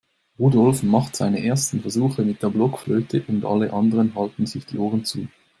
[0.39, 5.05] Rudolf macht seine ersten Versuche mit der Blockflöte und alle anderen halten sich die Ohren
[5.05, 5.27] zu.